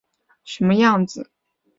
[0.27, 1.29] 长什么样子